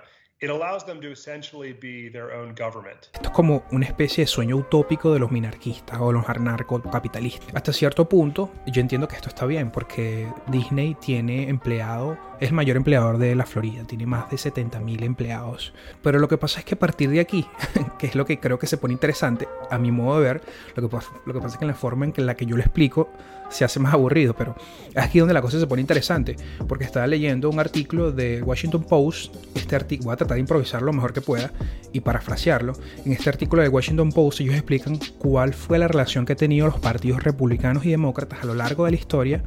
Esto 3.13 3.29
es 3.29 3.35
como 3.35 3.63
una 3.73 3.85
especie 3.85 4.25
de 4.25 4.27
sueño 4.27 4.57
utópico 4.57 5.13
de 5.13 5.19
los 5.19 5.31
minarquistas 5.31 6.01
o 6.01 6.13
los 6.13 6.27
anarcocapitalistas. 6.27 7.55
Hasta 7.55 7.75
cierto 7.75 8.09
punto, 8.09 8.51
yo 8.67 8.81
entiendo 8.81 9.07
que 9.07 9.17
esto 9.17 9.29
está 9.29 9.45
bien 9.45 9.71
porque 9.71 10.33
Disney 10.47 10.95
tiene 10.95 11.51
empleado, 11.51 12.17
es 12.41 12.49
el 12.49 12.55
mayor 12.55 12.79
empleador 12.79 13.19
de 13.19 13.35
la 13.35 13.45
Florida, 13.45 13.85
tiene 13.85 14.07
más 14.07 14.31
de 14.31 14.39
70.000 14.39 15.03
empleados. 15.03 15.75
Pero 16.03 16.19
lo 16.19 16.27
que 16.27 16.39
pasa 16.39 16.61
es 16.61 16.65
que 16.65 16.75
a 16.75 16.79
partir 16.79 17.11
de 17.11 17.21
aquí, 17.21 17.47
que 17.99 18.07
es 18.07 18.15
lo 18.15 18.25
que 18.25 18.41
creo 18.41 18.59
que 18.59 18.67
se 18.67 18.79
pone 18.79 18.95
interesante, 18.95 19.47
a 19.71 19.79
mi 19.79 19.91
modo 19.91 20.21
de 20.21 20.25
ver, 20.25 20.43
lo 20.75 20.83
que 20.83 20.89
pasa, 20.89 21.11
es 21.47 21.57
que 21.59 21.65
en 21.65 21.69
la 21.69 21.75
forma 21.75 22.07
en 22.07 22.13
que 22.13 22.23
la 22.23 22.35
que 22.35 22.47
yo 22.47 22.57
lo 22.57 22.63
explico 22.63 23.11
se 23.51 23.65
hace 23.65 23.79
más 23.79 23.93
aburrido, 23.93 24.35
pero 24.35 24.55
es 24.89 24.97
aquí 24.97 25.19
donde 25.19 25.35
la 25.35 25.43
cosa 25.43 25.61
se 25.61 25.67
pone 25.67 25.83
interesante, 25.83 26.37
porque 26.67 26.85
estaba 26.85 27.07
leyendo 27.07 27.51
un 27.51 27.59
artículo 27.59 28.11
de 28.11 28.43
Washington 28.43 28.85
Post, 28.85 29.35
este 29.55 29.77
artículo, 29.77 30.07
voy 30.07 30.15
a 30.15 30.17
tratar 30.17 30.37
de 30.37 30.41
improvisar 30.41 30.81
lo 30.83 30.93
mejor 30.93 31.13
que 31.13 31.21
pueda 31.21 31.53
y 31.93 32.01
parafrasearlo, 32.01 32.73
en 33.05 33.13
este 33.13 33.29
artículo 33.29 33.63
de 33.63 33.69
Washington 33.69 34.13
Post 34.13 34.41
ellos 34.41 34.55
explican 34.55 34.99
cuál 35.19 35.53
fue 35.53 35.79
la 35.79 35.89
relación 35.89 36.25
que 36.25 36.33
han 36.33 36.39
tenido 36.39 36.69
los 36.69 36.79
partidos 36.79 37.23
republicanos 37.23 37.85
y 37.85 37.91
demócratas 37.91 38.45
a 38.45 38.47
lo 38.47 38.55
largo 38.55 38.85
de 38.85 38.93
la 38.93 38.97
historia 38.97 39.43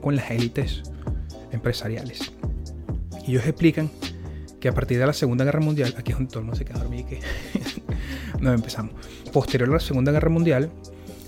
con 0.00 0.16
las 0.16 0.30
élites 0.30 0.84
empresariales. 1.52 2.32
Y 3.26 3.32
ellos 3.32 3.46
explican 3.46 3.90
que 4.60 4.68
a 4.68 4.72
partir 4.72 4.98
de 4.98 5.06
la 5.06 5.12
Segunda 5.12 5.44
Guerra 5.44 5.60
Mundial, 5.60 5.94
aquí 5.98 6.12
es 6.12 6.18
donde 6.18 6.32
todo 6.32 6.54
se 6.54 6.64
queda 6.64 6.78
dormido 6.78 7.08
que 7.08 7.20
no 8.40 8.52
empezamos. 8.52 8.94
Posterior 9.32 9.68
a 9.68 9.72
la 9.74 9.80
Segunda 9.80 10.12
Guerra 10.12 10.30
Mundial, 10.30 10.70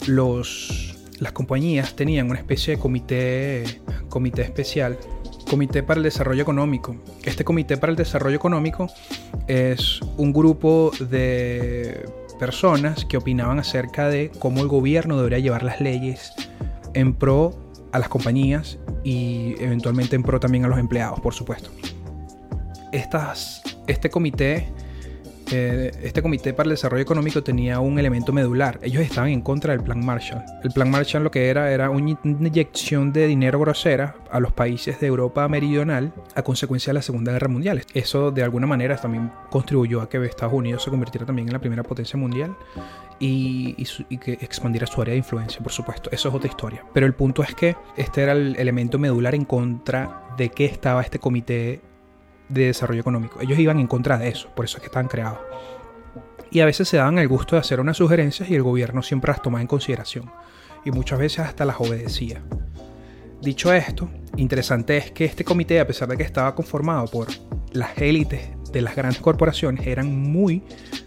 los 0.06 0.90
las 1.20 1.32
compañías 1.32 1.94
tenían 1.94 2.28
una 2.28 2.38
especie 2.40 2.74
de 2.74 2.80
comité, 2.82 3.64
comité 4.08 4.42
especial, 4.42 4.98
Comité 5.48 5.82
para 5.82 5.98
el 5.98 6.04
Desarrollo 6.04 6.42
Económico. 6.42 6.96
Este 7.22 7.44
Comité 7.44 7.76
para 7.76 7.90
el 7.90 7.96
Desarrollo 7.96 8.36
Económico 8.36 8.88
es 9.46 10.00
un 10.16 10.32
grupo 10.32 10.90
de 10.98 12.08
personas 12.38 13.04
que 13.04 13.16
opinaban 13.16 13.58
acerca 13.58 14.08
de 14.08 14.32
cómo 14.38 14.62
el 14.62 14.68
gobierno 14.68 15.16
debería 15.16 15.38
llevar 15.38 15.62
las 15.62 15.80
leyes 15.80 16.32
en 16.94 17.14
pro 17.14 17.54
a 17.94 17.98
las 18.00 18.08
compañías 18.08 18.76
y 19.04 19.54
eventualmente 19.60 20.16
en 20.16 20.24
pro 20.24 20.40
también 20.40 20.64
a 20.64 20.68
los 20.68 20.80
empleados, 20.80 21.20
por 21.20 21.32
supuesto. 21.32 21.70
Estas, 22.90 23.62
este 23.86 24.10
comité 24.10 24.66
eh, 25.50 25.90
este 26.02 26.22
Comité 26.22 26.54
para 26.54 26.68
el 26.68 26.70
Desarrollo 26.70 27.02
Económico 27.02 27.42
tenía 27.42 27.78
un 27.80 27.98
elemento 27.98 28.32
medular. 28.32 28.78
Ellos 28.82 29.02
estaban 29.02 29.30
en 29.30 29.42
contra 29.42 29.72
del 29.72 29.82
Plan 29.82 30.04
Marshall. 30.04 30.42
El 30.62 30.70
Plan 30.70 30.90
Marshall 30.90 31.22
lo 31.22 31.30
que 31.30 31.48
era 31.48 31.70
era 31.70 31.90
una 31.90 32.18
inyección 32.24 33.12
de 33.12 33.26
dinero 33.26 33.60
grosera 33.60 34.16
a 34.30 34.40
los 34.40 34.52
países 34.52 35.00
de 35.00 35.06
Europa 35.06 35.46
Meridional 35.48 36.12
a 36.34 36.42
consecuencia 36.42 36.90
de 36.90 36.94
la 36.94 37.02
Segunda 37.02 37.32
Guerra 37.32 37.48
Mundial. 37.48 37.82
Eso 37.92 38.30
de 38.30 38.42
alguna 38.42 38.66
manera 38.66 38.96
también 38.96 39.30
contribuyó 39.50 40.00
a 40.00 40.08
que 40.08 40.24
Estados 40.24 40.54
Unidos 40.54 40.82
se 40.82 40.90
convirtiera 40.90 41.26
también 41.26 41.48
en 41.48 41.52
la 41.52 41.60
primera 41.60 41.82
potencia 41.82 42.18
mundial 42.18 42.56
y, 43.18 43.74
que 44.18 44.32
expandiera 44.32 44.86
su 44.86 45.00
área 45.00 45.12
de 45.12 45.18
influencia, 45.18 45.60
por 45.60 45.72
supuesto. 45.72 46.10
Eso 46.12 46.28
es 46.28 46.34
otra 46.34 46.48
historia. 46.48 46.84
Pero 46.92 47.06
el 47.06 47.14
punto 47.14 47.42
es 47.42 47.54
que 47.54 47.76
este 47.96 48.22
era 48.22 48.32
el 48.32 48.56
elemento 48.56 48.98
medular 48.98 49.34
en 49.34 49.44
contra 49.44 50.24
de 50.36 50.50
qué 50.50 50.64
estaba 50.64 51.02
este 51.02 51.18
comité 51.18 51.80
de 52.48 52.66
desarrollo 52.66 53.00
económico. 53.00 53.40
Ellos 53.40 53.58
iban 53.58 53.78
en 53.78 53.86
contra 53.86 54.18
de 54.18 54.28
eso, 54.28 54.48
por 54.54 54.64
eso 54.64 54.76
es 54.76 54.82
que 54.82 54.86
estaban 54.86 55.08
creados. 55.08 55.38
Y 56.50 56.60
a 56.60 56.66
veces 56.66 56.88
se 56.88 56.98
daban 56.98 57.18
el 57.18 57.28
gusto 57.28 57.56
de 57.56 57.60
hacer 57.60 57.80
unas 57.80 57.96
sugerencias 57.96 58.48
y 58.48 58.54
el 58.54 58.62
gobierno 58.62 59.02
siempre 59.02 59.32
las 59.32 59.42
tomaba 59.42 59.60
en 59.60 59.66
consideración. 59.66 60.30
Y 60.84 60.90
muchas 60.90 61.18
veces 61.18 61.40
hasta 61.40 61.64
las 61.64 61.80
obedecía. 61.80 62.42
Dicho 63.40 63.72
esto, 63.72 64.08
interesante 64.36 64.96
es 64.96 65.10
que 65.10 65.24
este 65.24 65.44
comité, 65.44 65.80
a 65.80 65.86
pesar 65.86 66.08
de 66.08 66.16
que 66.16 66.22
estaba 66.22 66.54
conformado 66.54 67.06
por 67.06 67.28
las 67.72 67.96
élites 67.98 68.53
de 68.74 68.82
las 68.82 68.96
grandes 68.96 69.20
corporaciones, 69.20 69.86
eran 69.86 70.14
muy, 70.14 70.62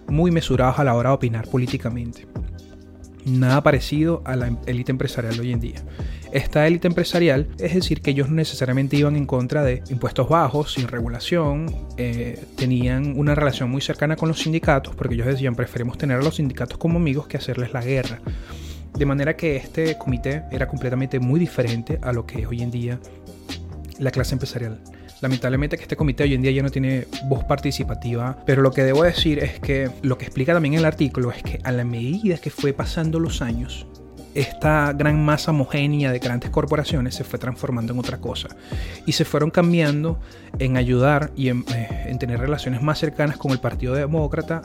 muy 0.07 0.31
mesurados 0.31 0.79
a 0.79 0.83
la 0.83 0.95
hora 0.95 1.09
de 1.09 1.15
opinar 1.15 1.47
políticamente. 1.47 2.27
Nada 3.25 3.61
parecido 3.61 4.21
a 4.25 4.35
la 4.35 4.57
élite 4.65 4.91
empresarial 4.91 5.39
hoy 5.39 5.51
en 5.51 5.59
día 5.59 5.83
esta 6.31 6.67
élite 6.67 6.87
empresarial, 6.87 7.47
es 7.59 7.73
decir, 7.73 8.01
que 8.01 8.11
ellos 8.11 8.29
no 8.29 8.35
necesariamente 8.35 8.97
iban 8.97 9.15
en 9.15 9.25
contra 9.25 9.63
de 9.63 9.83
impuestos 9.89 10.27
bajos, 10.27 10.73
sin 10.73 10.87
regulación, 10.87 11.73
eh, 11.97 12.43
tenían 12.55 13.17
una 13.17 13.33
relación 13.35 13.69
muy 13.69 13.81
cercana 13.81 14.15
con 14.15 14.27
los 14.27 14.39
sindicatos, 14.39 14.95
porque 14.95 15.15
ellos 15.15 15.27
decían, 15.27 15.55
preferimos 15.55 15.97
tener 15.97 16.17
a 16.17 16.21
los 16.21 16.35
sindicatos 16.35 16.77
como 16.77 16.97
amigos 16.97 17.27
que 17.27 17.37
hacerles 17.37 17.73
la 17.73 17.81
guerra. 17.81 18.19
De 18.97 19.05
manera 19.05 19.35
que 19.37 19.55
este 19.55 19.97
comité 19.97 20.43
era 20.51 20.67
completamente 20.67 21.19
muy 21.19 21.39
diferente 21.39 21.99
a 22.01 22.11
lo 22.11 22.25
que 22.25 22.41
es 22.41 22.47
hoy 22.47 22.61
en 22.61 22.71
día 22.71 22.99
la 23.99 24.11
clase 24.11 24.35
empresarial. 24.35 24.79
Lamentablemente 25.21 25.77
que 25.77 25.83
este 25.83 25.95
comité 25.95 26.23
hoy 26.23 26.35
en 26.35 26.41
día 26.41 26.51
ya 26.51 26.61
no 26.61 26.69
tiene 26.69 27.07
voz 27.25 27.43
participativa, 27.43 28.37
pero 28.45 28.61
lo 28.61 28.71
que 28.71 28.83
debo 28.83 29.03
decir 29.03 29.39
es 29.39 29.59
que 29.59 29.89
lo 30.03 30.17
que 30.17 30.25
explica 30.25 30.53
también 30.53 30.75
el 30.75 30.85
artículo 30.85 31.31
es 31.31 31.41
que 31.41 31.59
a 31.63 31.71
la 31.71 31.83
medida 31.83 32.37
que 32.37 32.51
fue 32.51 32.71
pasando 32.73 33.19
los 33.19 33.41
años, 33.41 33.87
esta 34.35 34.93
gran 34.93 35.23
masa 35.25 35.49
homogénea 35.49 36.11
de 36.11 36.19
grandes 36.19 36.51
corporaciones 36.51 37.15
se 37.15 37.23
fue 37.23 37.39
transformando 37.39 37.93
en 37.93 37.99
otra 37.99 38.19
cosa 38.19 38.49
y 39.07 39.13
se 39.13 39.25
fueron 39.25 39.49
cambiando 39.49 40.19
en 40.59 40.77
ayudar 40.77 41.31
y 41.35 41.49
en, 41.49 41.65
eh, 41.73 42.15
tener 42.19 42.39
relaciones 42.39 42.83
más 42.83 42.99
cercanas 42.99 43.37
con 43.37 43.51
el 43.51 43.59
Partido 43.59 43.95
Demócrata 43.95 44.61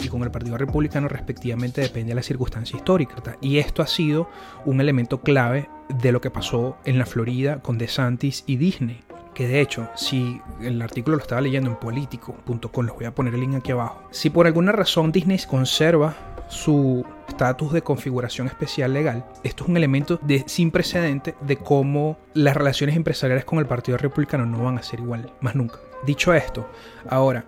y 0.00 0.08
con 0.08 0.24
el 0.24 0.32
Partido 0.32 0.58
Republicano 0.58 1.06
respectivamente 1.06 1.80
depende 1.80 2.10
de 2.10 2.16
la 2.16 2.22
circunstancia 2.22 2.76
histórica. 2.76 3.14
Y 3.40 3.58
esto 3.58 3.82
ha 3.82 3.86
sido 3.86 4.28
un 4.64 4.80
elemento 4.80 5.20
clave 5.20 5.68
de 6.02 6.10
lo 6.10 6.20
que 6.20 6.30
pasó 6.30 6.76
en 6.84 6.98
la 6.98 7.06
Florida 7.06 7.60
con 7.62 7.78
DeSantis 7.78 8.42
y 8.46 8.56
Disney. 8.56 9.05
Que 9.36 9.46
de 9.46 9.60
hecho, 9.60 9.90
si 9.94 10.40
el 10.62 10.80
artículo 10.80 11.16
lo 11.16 11.22
estaba 11.22 11.42
leyendo 11.42 11.68
en 11.68 11.76
político.com, 11.76 12.86
les 12.86 12.94
voy 12.94 13.04
a 13.04 13.14
poner 13.14 13.34
el 13.34 13.40
link 13.40 13.56
aquí 13.56 13.70
abajo. 13.70 14.02
Si 14.10 14.30
por 14.30 14.46
alguna 14.46 14.72
razón 14.72 15.12
Disney 15.12 15.38
conserva 15.46 16.16
su 16.48 17.04
estatus 17.28 17.74
de 17.74 17.82
configuración 17.82 18.46
especial 18.46 18.94
legal. 18.94 19.26
Esto 19.44 19.64
es 19.64 19.68
un 19.68 19.76
elemento 19.76 20.18
de, 20.22 20.42
sin 20.46 20.70
precedente 20.70 21.34
de 21.42 21.58
cómo 21.58 22.16
las 22.32 22.56
relaciones 22.56 22.96
empresariales 22.96 23.44
con 23.44 23.58
el 23.58 23.66
Partido 23.66 23.98
Republicano 23.98 24.46
no 24.46 24.64
van 24.64 24.78
a 24.78 24.82
ser 24.82 25.00
igual, 25.00 25.30
más 25.42 25.54
nunca. 25.54 25.80
Dicho 26.06 26.32
esto, 26.32 26.70
ahora, 27.06 27.44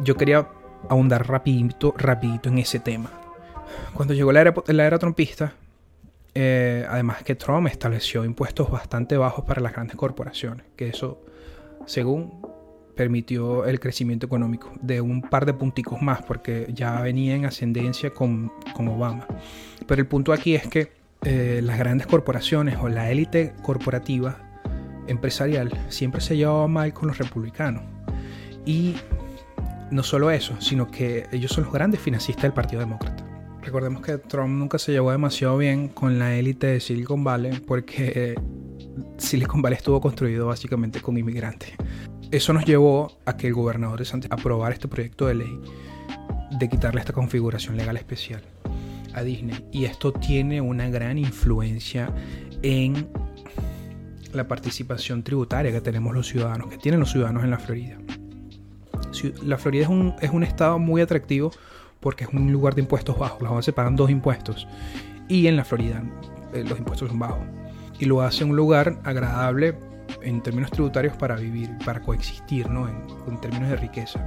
yo 0.00 0.16
quería 0.16 0.46
ahondar 0.90 1.26
rapidito, 1.26 1.94
rapidito 1.96 2.50
en 2.50 2.58
ese 2.58 2.78
tema. 2.78 3.10
Cuando 3.94 4.12
llegó 4.12 4.32
la 4.32 4.42
era, 4.42 4.54
la 4.66 4.84
era 4.84 4.98
trumpista, 4.98 5.54
eh, 6.34 6.86
además 6.88 7.22
que 7.22 7.34
Trump 7.34 7.66
estableció 7.68 8.24
impuestos 8.24 8.70
bastante 8.70 9.16
bajos 9.16 9.44
para 9.44 9.60
las 9.60 9.72
grandes 9.72 9.96
corporaciones, 9.96 10.66
que 10.76 10.88
eso, 10.88 11.20
según 11.86 12.40
permitió 12.96 13.64
el 13.64 13.80
crecimiento 13.80 14.26
económico 14.26 14.70
de 14.80 15.00
un 15.00 15.22
par 15.22 15.46
de 15.46 15.54
punticos 15.54 16.02
más 16.02 16.22
porque 16.22 16.68
ya 16.72 17.00
venía 17.00 17.34
en 17.34 17.46
ascendencia 17.46 18.10
con, 18.10 18.52
Obama. 18.76 19.26
Pero 19.86 20.00
el 20.00 20.06
punto 20.06 20.32
aquí 20.32 20.54
es 20.54 20.66
que 20.66 20.92
eh, 21.24 21.60
las 21.62 21.78
grandes 21.78 22.06
corporaciones 22.06 22.76
o 22.80 22.88
la 22.88 23.10
élite 23.10 23.54
corporativa 23.62 24.38
empresarial 25.06 25.70
siempre 25.88 26.20
se 26.20 26.36
llevaba 26.36 26.68
mal 26.68 26.92
con 26.92 27.08
los 27.08 27.18
republicanos. 27.18 27.82
Y 28.64 28.96
no 29.90 30.02
solo 30.02 30.30
eso, 30.30 30.60
sino 30.60 30.90
que 30.90 31.26
ellos 31.32 31.52
son 31.52 31.64
los 31.64 31.72
grandes 31.72 32.00
financistas 32.00 32.42
del 32.42 32.52
Partido 32.52 32.80
Demócrata. 32.80 33.31
Recordemos 33.62 34.02
que 34.02 34.18
Trump 34.18 34.58
nunca 34.58 34.78
se 34.78 34.90
llevó 34.90 35.12
demasiado 35.12 35.56
bien 35.56 35.88
con 35.88 36.18
la 36.18 36.34
élite 36.34 36.66
de 36.66 36.80
Silicon 36.80 37.22
Valley 37.22 37.60
porque 37.60 38.34
Silicon 39.18 39.62
Valley 39.62 39.76
estuvo 39.76 40.00
construido 40.00 40.48
básicamente 40.48 41.00
con 41.00 41.16
inmigrantes. 41.16 41.70
Eso 42.32 42.52
nos 42.52 42.64
llevó 42.64 43.18
a 43.24 43.36
que 43.36 43.46
el 43.46 43.54
gobernador 43.54 44.00
de 44.00 44.04
Santos 44.04 44.30
aprobara 44.32 44.74
este 44.74 44.88
proyecto 44.88 45.26
de 45.26 45.36
ley 45.36 45.60
de 46.58 46.68
quitarle 46.68 47.00
esta 47.00 47.12
configuración 47.12 47.76
legal 47.76 47.96
especial 47.96 48.42
a 49.14 49.22
Disney. 49.22 49.64
Y 49.70 49.84
esto 49.84 50.12
tiene 50.12 50.60
una 50.60 50.88
gran 50.88 51.16
influencia 51.16 52.12
en 52.62 53.08
la 54.32 54.48
participación 54.48 55.22
tributaria 55.22 55.70
que 55.70 55.80
tenemos 55.80 56.14
los 56.14 56.26
ciudadanos, 56.26 56.68
que 56.68 56.78
tienen 56.78 56.98
los 56.98 57.12
ciudadanos 57.12 57.44
en 57.44 57.50
la 57.50 57.58
Florida. 57.58 57.96
La 59.44 59.56
Florida 59.56 59.84
es 59.84 59.88
un, 59.88 60.14
es 60.20 60.30
un 60.30 60.42
estado 60.42 60.80
muy 60.80 61.00
atractivo 61.00 61.52
porque 62.02 62.24
es 62.24 62.30
un 62.34 62.52
lugar 62.52 62.74
de 62.74 62.82
impuestos 62.82 63.16
bajos. 63.16 63.40
Las 63.40 63.64
se 63.64 63.72
pagan 63.72 63.96
dos 63.96 64.10
impuestos. 64.10 64.68
Y 65.28 65.46
en 65.46 65.56
la 65.56 65.64
Florida 65.64 66.02
eh, 66.52 66.64
los 66.68 66.78
impuestos 66.78 67.08
son 67.08 67.18
bajos. 67.18 67.46
Y 67.98 68.04
lo 68.04 68.20
hace 68.20 68.44
un 68.44 68.56
lugar 68.56 68.98
agradable 69.04 69.78
en 70.20 70.42
términos 70.42 70.70
tributarios 70.70 71.16
para 71.16 71.36
vivir, 71.36 71.70
para 71.86 72.02
coexistir, 72.02 72.68
¿no? 72.68 72.88
En, 72.88 73.40
términos 73.40 73.70
de 73.70 73.76
riqueza. 73.76 74.26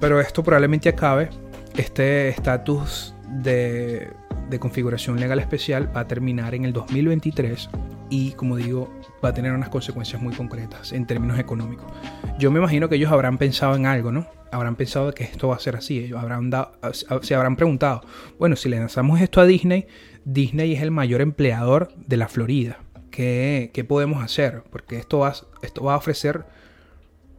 Pero 0.00 0.20
esto 0.20 0.42
probablemente 0.42 0.88
acabe, 0.88 1.30
este 1.76 2.28
estatus 2.28 3.14
de, 3.28 4.10
de 4.50 4.58
configuración 4.58 5.18
legal 5.18 5.38
especial 5.38 5.94
va 5.96 6.00
a 6.00 6.08
terminar 6.08 6.54
en 6.54 6.64
el 6.64 6.72
2023 6.72 7.68
y, 8.12 8.32
como 8.32 8.56
digo, 8.56 8.92
va 9.24 9.30
a 9.30 9.32
tener 9.32 9.52
unas 9.52 9.70
consecuencias 9.70 10.20
muy 10.20 10.34
concretas 10.34 10.92
en 10.92 11.06
términos 11.06 11.38
económicos. 11.38 11.90
Yo 12.38 12.50
me 12.50 12.58
imagino 12.58 12.90
que 12.90 12.96
ellos 12.96 13.10
habrán 13.10 13.38
pensado 13.38 13.74
en 13.74 13.86
algo, 13.86 14.12
¿no? 14.12 14.26
Habrán 14.50 14.76
pensado 14.76 15.14
que 15.14 15.24
esto 15.24 15.48
va 15.48 15.56
a 15.56 15.58
ser 15.58 15.76
así. 15.76 15.98
Ellos 15.98 16.20
habrán 16.20 16.50
dado, 16.50 16.72
se 16.92 17.34
habrán 17.34 17.56
preguntado, 17.56 18.02
bueno, 18.38 18.54
si 18.54 18.68
le 18.68 18.78
lanzamos 18.78 19.18
esto 19.22 19.40
a 19.40 19.46
Disney, 19.46 19.86
Disney 20.26 20.74
es 20.74 20.82
el 20.82 20.90
mayor 20.90 21.22
empleador 21.22 21.88
de 21.96 22.18
la 22.18 22.28
Florida. 22.28 22.80
¿qué, 23.10 23.86
podemos 23.88 24.22
hacer? 24.22 24.62
Porque 24.70 24.98
esto 24.98 25.20
va, 25.20 25.32
esto 25.62 25.82
va 25.82 25.94
a 25.94 25.96
ofrecer, 25.96 26.44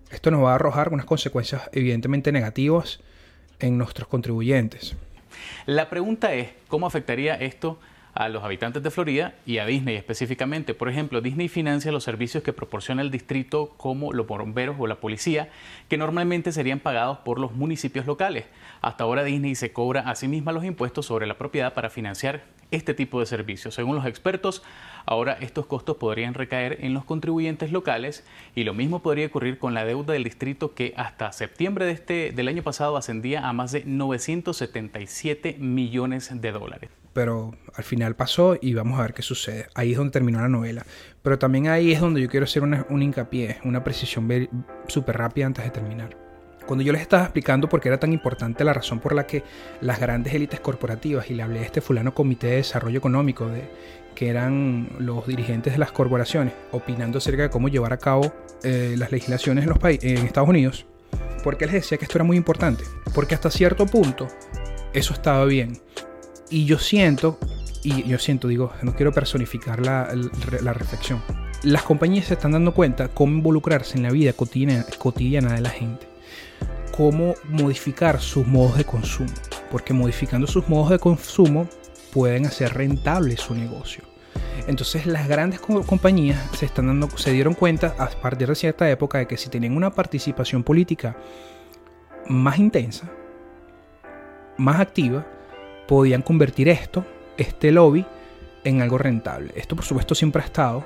esto 0.09 0.31
nos 0.31 0.43
va 0.43 0.53
a 0.53 0.55
arrojar 0.55 0.91
unas 0.91 1.05
consecuencias 1.05 1.69
evidentemente 1.71 2.31
negativas 2.31 2.99
en 3.59 3.77
nuestros 3.77 4.07
contribuyentes. 4.07 4.95
La 5.67 5.91
pregunta 5.91 6.33
es, 6.33 6.49
¿cómo 6.67 6.87
afectaría 6.87 7.35
esto 7.35 7.79
a 8.13 8.29
los 8.29 8.43
habitantes 8.43 8.83
de 8.83 8.91
Florida 8.91 9.35
y 9.45 9.57
a 9.57 9.65
Disney 9.65 9.95
específicamente. 9.95 10.73
Por 10.73 10.89
ejemplo, 10.89 11.21
Disney 11.21 11.47
financia 11.47 11.91
los 11.91 12.03
servicios 12.03 12.43
que 12.43 12.53
proporciona 12.53 13.01
el 13.01 13.11
distrito 13.11 13.73
como 13.77 14.13
los 14.13 14.27
bomberos 14.27 14.75
o 14.79 14.87
la 14.87 14.99
policía, 14.99 15.49
que 15.89 15.97
normalmente 15.97 16.51
serían 16.51 16.79
pagados 16.79 17.19
por 17.19 17.39
los 17.39 17.53
municipios 17.53 18.05
locales. 18.05 18.45
Hasta 18.81 19.03
ahora 19.03 19.23
Disney 19.23 19.55
se 19.55 19.73
cobra 19.73 20.01
a 20.01 20.15
sí 20.15 20.27
misma 20.27 20.51
los 20.51 20.63
impuestos 20.63 21.05
sobre 21.05 21.25
la 21.25 21.37
propiedad 21.37 21.73
para 21.73 21.89
financiar 21.89 22.43
este 22.71 22.93
tipo 22.93 23.19
de 23.19 23.25
servicios. 23.25 23.75
Según 23.75 23.95
los 23.95 24.05
expertos, 24.05 24.63
ahora 25.05 25.37
estos 25.41 25.65
costos 25.65 25.97
podrían 25.97 26.33
recaer 26.33 26.79
en 26.81 26.93
los 26.93 27.05
contribuyentes 27.05 27.71
locales 27.71 28.25
y 28.55 28.63
lo 28.63 28.73
mismo 28.73 29.01
podría 29.01 29.27
ocurrir 29.27 29.59
con 29.59 29.73
la 29.73 29.85
deuda 29.85 30.13
del 30.13 30.23
distrito 30.23 30.73
que 30.73 30.93
hasta 30.97 31.31
septiembre 31.31 31.85
de 31.85 31.91
este, 31.91 32.31
del 32.31 32.47
año 32.47 32.63
pasado 32.63 32.97
ascendía 32.97 33.47
a 33.47 33.53
más 33.53 33.71
de 33.71 33.83
977 33.85 35.57
millones 35.59 36.29
de 36.41 36.51
dólares. 36.51 37.02
Pero 37.13 37.55
al 37.75 37.83
final 37.83 38.15
pasó 38.15 38.57
y 38.59 38.73
vamos 38.73 38.99
a 38.99 39.03
ver 39.03 39.13
qué 39.13 39.21
sucede. 39.21 39.67
Ahí 39.75 39.91
es 39.91 39.97
donde 39.97 40.11
terminó 40.11 40.41
la 40.41 40.49
novela. 40.49 40.85
Pero 41.21 41.39
también 41.39 41.67
ahí 41.67 41.91
es 41.91 42.01
donde 42.01 42.21
yo 42.21 42.27
quiero 42.27 42.45
hacer 42.45 42.63
un 42.63 43.01
hincapié, 43.01 43.57
una 43.63 43.83
precisión 43.83 44.27
súper 44.87 45.17
rápida 45.17 45.45
antes 45.45 45.63
de 45.63 45.71
terminar. 45.71 46.17
Cuando 46.65 46.83
yo 46.83 46.93
les 46.93 47.01
estaba 47.01 47.23
explicando 47.23 47.67
por 47.67 47.81
qué 47.81 47.89
era 47.89 47.99
tan 47.99 48.13
importante 48.13 48.63
la 48.63 48.73
razón 48.73 48.99
por 48.99 49.13
la 49.13 49.27
que 49.27 49.43
las 49.81 49.99
grandes 49.99 50.33
élites 50.33 50.61
corporativas, 50.61 51.29
y 51.29 51.33
le 51.33 51.43
hablé 51.43 51.59
de 51.59 51.65
este 51.65 51.81
fulano 51.81 52.13
comité 52.13 52.47
de 52.47 52.55
desarrollo 52.57 52.97
económico, 52.97 53.47
de, 53.47 53.63
que 54.15 54.29
eran 54.29 54.89
los 54.99 55.27
dirigentes 55.27 55.73
de 55.73 55.79
las 55.79 55.91
corporaciones, 55.91 56.53
opinando 56.71 57.17
acerca 57.17 57.43
de 57.43 57.49
cómo 57.49 57.67
llevar 57.67 57.91
a 57.91 57.97
cabo 57.97 58.33
eh, 58.63 58.95
las 58.97 59.11
legislaciones 59.11 59.65
en, 59.65 59.69
los 59.69 59.79
en 59.83 60.25
Estados 60.25 60.49
Unidos, 60.49 60.85
¿por 61.43 61.57
qué 61.57 61.65
les 61.65 61.75
decía 61.75 61.97
que 61.97 62.05
esto 62.05 62.17
era 62.17 62.23
muy 62.23 62.37
importante? 62.37 62.83
Porque 63.13 63.35
hasta 63.35 63.51
cierto 63.51 63.85
punto 63.85 64.27
eso 64.93 65.13
estaba 65.13 65.43
bien. 65.45 65.81
Y 66.49 66.65
yo 66.65 66.77
siento, 66.79 67.39
y 67.83 68.03
yo 68.03 68.19
siento, 68.19 68.47
digo, 68.47 68.71
no 68.81 68.95
quiero 68.95 69.11
personificar 69.11 69.85
la, 69.85 70.13
la 70.61 70.73
reflexión, 70.73 71.21
las 71.63 71.83
compañías 71.83 72.27
se 72.27 72.33
están 72.33 72.51
dando 72.51 72.73
cuenta 72.73 73.07
cómo 73.07 73.33
involucrarse 73.33 73.97
en 73.97 74.03
la 74.03 74.11
vida 74.11 74.33
cotidiana, 74.33 74.85
cotidiana 74.99 75.53
de 75.53 75.61
la 75.61 75.69
gente 75.69 76.13
cómo 76.95 77.33
modificar 77.49 78.21
sus 78.21 78.45
modos 78.45 78.77
de 78.77 78.85
consumo, 78.85 79.31
porque 79.71 79.93
modificando 79.93 80.45
sus 80.45 80.69
modos 80.69 80.91
de 80.91 80.99
consumo 80.99 81.67
pueden 82.13 82.45
hacer 82.45 82.73
rentable 82.73 83.35
su 83.35 83.55
negocio. 83.55 84.03
Entonces 84.67 85.07
las 85.07 85.27
grandes 85.27 85.59
compañías 85.59 86.39
se 86.55 86.65
están 86.65 86.87
dando, 86.87 87.09
se 87.17 87.31
dieron 87.31 87.55
cuenta 87.55 87.95
a 87.97 88.07
partir 88.09 88.47
de 88.47 88.55
cierta 88.55 88.89
época 88.89 89.17
de 89.17 89.27
que 89.27 89.37
si 89.37 89.49
tenían 89.49 89.75
una 89.75 89.91
participación 89.91 90.63
política 90.63 91.17
más 92.27 92.59
intensa, 92.59 93.09
más 94.57 94.79
activa, 94.79 95.25
podían 95.87 96.21
convertir 96.21 96.69
esto, 96.69 97.05
este 97.37 97.71
lobby, 97.71 98.05
en 98.63 98.81
algo 98.81 98.97
rentable. 98.97 99.53
Esto 99.55 99.75
por 99.75 99.85
supuesto 99.85 100.15
siempre 100.15 100.41
ha 100.41 100.45
estado, 100.45 100.85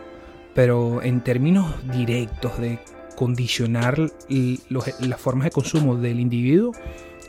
pero 0.54 1.02
en 1.02 1.22
términos 1.22 1.76
directos 1.92 2.60
de 2.60 2.80
condicionar 3.16 4.00
las 4.30 5.22
formas 5.22 5.46
de 5.46 5.52
consumo 5.52 5.96
del 5.96 6.20
individuo, 6.20 6.72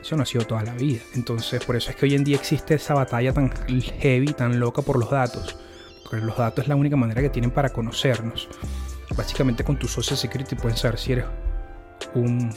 eso 0.01 0.17
no 0.17 0.23
ha 0.23 0.27
sido 0.27 0.45
toda 0.45 0.63
la 0.63 0.75
vida. 0.75 1.01
Entonces, 1.15 1.65
por 1.65 1.77
eso 1.77 1.91
es 1.91 1.97
que 1.97 2.07
hoy 2.07 2.15
en 2.15 2.25
día 2.25 2.37
existe 2.37 2.75
esa 2.75 2.95
batalla 2.95 3.33
tan 3.33 3.51
heavy, 4.01 4.33
tan 4.33 4.61
loca 4.61 4.83
por 4.83 4.99
los 4.99 5.11
datos. 5.11 5.57
Porque 6.03 6.25
los 6.25 6.37
datos 6.37 6.65
es 6.65 6.69
la 6.69 6.77
única 6.77 6.97
manera 6.97 7.21
que 7.21 7.31
tienen 7.31 7.51
para 7.51 7.71
conocernos. 7.71 8.49
Básicamente 9.17 9.65
con 9.65 9.79
tu 9.79 9.89
social 9.89 10.17
security 10.17 10.55
pueden 10.55 10.77
saber 10.77 10.99
si 10.99 11.13
eres 11.13 11.25
un, 12.15 12.51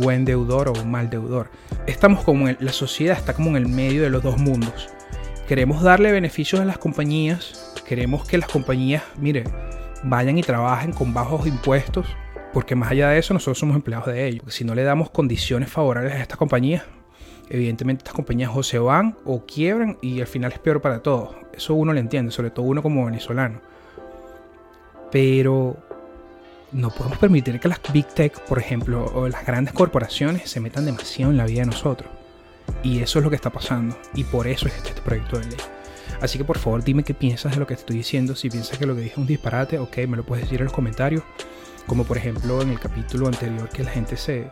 buen 0.00 0.24
deudor 0.24 0.68
o 0.68 0.72
un 0.72 0.90
mal 0.90 1.10
deudor. 1.10 1.50
Estamos 1.86 2.24
como 2.24 2.48
en, 2.48 2.56
la 2.60 2.72
sociedad 2.72 3.16
está 3.16 3.34
como 3.34 3.50
en 3.50 3.56
el 3.56 3.68
medio 3.68 4.02
de 4.02 4.10
los 4.10 4.22
dos 4.22 4.38
mundos. 4.38 4.88
Queremos 5.46 5.82
darle 5.82 6.12
beneficios 6.12 6.60
a 6.60 6.64
las 6.64 6.78
compañías, 6.78 7.74
queremos 7.86 8.26
que 8.26 8.38
las 8.38 8.48
compañías, 8.48 9.02
mire, 9.16 9.44
vayan 10.02 10.38
y 10.38 10.42
trabajen 10.42 10.92
con 10.92 11.12
bajos 11.14 11.46
impuestos, 11.46 12.06
porque 12.52 12.74
más 12.74 12.90
allá 12.90 13.10
de 13.10 13.18
eso 13.18 13.34
nosotros 13.34 13.58
somos 13.58 13.76
empleados 13.76 14.06
de 14.06 14.26
ellos. 14.26 14.42
Si 14.54 14.64
no 14.64 14.74
le 14.74 14.82
damos 14.82 15.10
condiciones 15.10 15.70
favorables 15.70 16.12
a 16.14 16.20
estas 16.20 16.38
compañías, 16.38 16.84
evidentemente 17.50 18.00
estas 18.00 18.14
compañías 18.14 18.50
o 18.54 18.62
se 18.62 18.78
van 18.78 19.16
o 19.24 19.44
quiebran 19.44 19.98
y 20.02 20.20
al 20.20 20.26
final 20.26 20.52
es 20.52 20.58
peor 20.58 20.80
para 20.80 21.02
todos. 21.02 21.34
Eso 21.52 21.74
uno 21.74 21.92
le 21.92 22.00
entiende, 22.00 22.32
sobre 22.32 22.50
todo 22.50 22.66
uno 22.66 22.82
como 22.82 23.04
venezolano. 23.04 23.60
Pero 25.10 25.76
no 26.72 26.90
podemos 26.90 27.18
permitir 27.18 27.60
que 27.60 27.68
las 27.68 27.80
big 27.92 28.06
tech, 28.08 28.38
por 28.44 28.58
ejemplo, 28.58 29.04
o 29.14 29.28
las 29.28 29.46
grandes 29.46 29.72
corporaciones 29.74 30.50
se 30.50 30.60
metan 30.60 30.84
demasiado 30.84 31.32
en 31.32 31.38
la 31.38 31.46
vida 31.46 31.60
de 31.60 31.66
nosotros. 31.66 32.10
Y 32.82 33.00
eso 33.00 33.18
es 33.18 33.24
lo 33.24 33.30
que 33.30 33.36
está 33.36 33.50
pasando. 33.50 33.96
Y 34.14 34.24
por 34.24 34.46
eso 34.46 34.68
es 34.68 34.76
este 34.76 35.00
proyecto 35.00 35.38
de 35.38 35.46
ley. 35.46 35.56
Así 36.20 36.38
que 36.38 36.44
por 36.44 36.58
favor 36.58 36.82
dime 36.82 37.04
qué 37.04 37.14
piensas 37.14 37.52
de 37.52 37.58
lo 37.58 37.66
que 37.66 37.74
te 37.74 37.80
estoy 37.80 37.96
diciendo. 37.96 38.34
Si 38.34 38.50
piensas 38.50 38.78
que 38.78 38.86
lo 38.86 38.94
que 38.94 39.02
dije 39.02 39.12
es 39.12 39.18
un 39.18 39.26
disparate, 39.26 39.78
ok, 39.78 39.98
me 40.08 40.16
lo 40.16 40.24
puedes 40.24 40.44
decir 40.44 40.60
en 40.60 40.64
los 40.64 40.74
comentarios. 40.74 41.22
Como 41.86 42.04
por 42.04 42.18
ejemplo 42.18 42.60
en 42.60 42.70
el 42.70 42.80
capítulo 42.80 43.26
anterior 43.26 43.68
que 43.68 43.84
la 43.84 43.90
gente 43.90 44.16
se... 44.16 44.50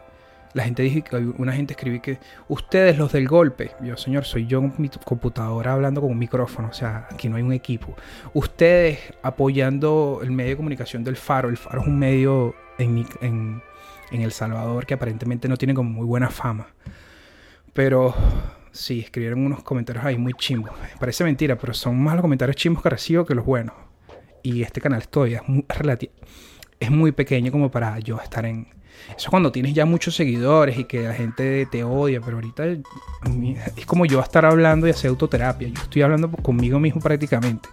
La 0.52 0.64
gente 0.64 0.82
dijo 0.82 1.04
que 1.04 1.16
una 1.16 1.52
gente 1.52 1.74
escribió 1.74 2.00
que 2.00 2.18
ustedes 2.48 2.96
los 2.96 3.12
del 3.12 3.28
golpe, 3.28 3.72
yo 3.82 3.96
señor, 3.96 4.24
soy 4.24 4.46
yo 4.46 4.60
con 4.60 4.74
mi 4.78 4.88
computadora 4.88 5.72
hablando 5.72 6.00
con 6.00 6.10
un 6.10 6.18
micrófono, 6.18 6.68
o 6.68 6.72
sea, 6.72 7.08
aquí 7.10 7.28
no 7.28 7.36
hay 7.36 7.42
un 7.42 7.52
equipo. 7.52 7.94
Ustedes 8.32 8.98
apoyando 9.22 10.20
el 10.22 10.30
medio 10.30 10.50
de 10.50 10.56
comunicación 10.56 11.04
del 11.04 11.16
Faro, 11.16 11.48
el 11.48 11.56
Faro 11.56 11.82
es 11.82 11.86
un 11.86 11.98
medio 11.98 12.54
en, 12.78 13.62
El 14.10 14.32
Salvador 14.32 14.86
que 14.86 14.94
aparentemente 14.94 15.48
no 15.48 15.56
tiene 15.56 15.74
como 15.74 15.90
muy 15.90 16.06
buena 16.06 16.30
fama. 16.30 16.68
Pero 17.72 18.14
sí, 18.72 19.00
escribieron 19.00 19.44
unos 19.44 19.62
comentarios 19.62 20.04
ahí 20.04 20.16
muy 20.16 20.32
chimbos. 20.34 20.72
Parece 20.98 21.24
mentira, 21.24 21.56
pero 21.56 21.74
son 21.74 21.98
más 21.98 22.14
los 22.14 22.22
comentarios 22.22 22.56
chimbos 22.56 22.82
que 22.82 22.90
recibo 22.90 23.26
que 23.26 23.34
los 23.34 23.44
buenos. 23.44 23.74
Y 24.42 24.62
este 24.62 24.80
canal 24.80 25.00
estoy, 25.00 25.34
es 25.34 25.42
muy, 25.48 25.64
es 26.78 26.90
muy 26.90 27.12
pequeño 27.12 27.50
como 27.52 27.70
para 27.70 27.98
yo 27.98 28.20
estar 28.20 28.46
en... 28.46 28.68
Eso 29.08 29.16
es 29.16 29.28
cuando 29.28 29.52
tienes 29.52 29.74
ya 29.74 29.86
muchos 29.86 30.14
seguidores 30.14 30.78
y 30.78 30.84
que 30.84 31.02
la 31.02 31.14
gente 31.14 31.66
te 31.70 31.84
odia, 31.84 32.20
pero 32.20 32.36
ahorita 32.36 32.66
es 33.76 33.86
como 33.86 34.04
yo 34.06 34.20
estar 34.20 34.44
hablando 34.44 34.86
y 34.86 34.90
hacer 34.90 35.10
autoterapia. 35.10 35.68
Yo 35.68 35.82
estoy 35.82 36.02
hablando 36.02 36.30
conmigo 36.30 36.78
mismo 36.78 37.00
prácticamente. 37.00 37.68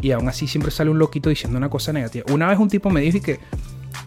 Y 0.00 0.12
aún 0.12 0.28
así 0.28 0.46
siempre 0.46 0.70
sale 0.70 0.90
un 0.90 0.98
loquito 0.98 1.28
diciendo 1.28 1.58
una 1.58 1.68
cosa 1.68 1.92
negativa. 1.92 2.24
Una 2.32 2.46
vez 2.48 2.58
un 2.58 2.68
tipo 2.68 2.90
me 2.90 3.00
dijo 3.00 3.20
que 3.20 3.40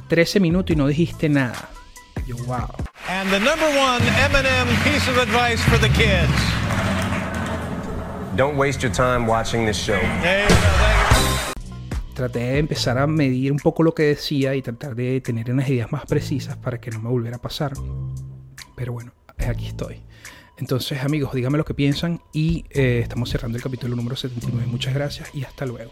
13 0.08 0.40
minutos 0.40 0.74
y 0.74 0.78
no 0.78 0.88
dijiste 0.88 1.30
nada. 1.30 1.70
Yo, 2.28 2.36
wow. 2.46 2.70
And 3.08 3.30
the 3.32 3.40
number 3.40 3.68
one 3.78 4.02
Eminem 4.24 4.68
piece 4.84 5.10
of 5.10 5.18
advice 5.18 5.62
for 5.64 5.80
the 5.80 5.90
kids. 5.90 6.32
Don't 8.36 8.58
waste 8.58 8.82
your 8.82 8.92
time 8.92 9.28
watching 9.28 9.66
this 9.66 9.78
show. 9.78 10.00
Traté 12.14 12.40
de 12.40 12.58
empezar 12.58 12.98
a 12.98 13.08
medir 13.08 13.52
un 13.52 13.60
poco 13.60 13.84
lo 13.84 13.94
que 13.94 14.04
decía 14.04 14.56
y 14.56 14.62
tratar 14.62 14.96
de 14.96 15.22
tener 15.22 15.52
unas 15.52 15.70
ideas 15.70 15.92
más 15.92 16.06
precisas 16.06 16.58
para 16.58 16.80
que 16.80 16.92
no 16.92 17.00
me 17.00 17.10
volviera 17.10 17.38
a 17.38 17.42
pasar. 17.42 17.74
Pero 18.76 18.94
bueno, 18.94 19.14
aquí 19.48 19.68
estoy. 19.68 20.02
Entonces 20.58 21.04
amigos, 21.04 21.34
díganme 21.34 21.58
lo 21.58 21.66
que 21.66 21.74
piensan 21.74 22.22
y 22.34 22.66
eh, 22.70 23.00
estamos 23.02 23.30
cerrando 23.30 23.58
el 23.58 23.64
capítulo 23.64 23.96
número 23.96 24.16
79. 24.16 24.68
Muchas 24.68 24.94
gracias 24.94 25.34
y 25.34 25.44
hasta 25.44 25.66
luego. 25.66 25.92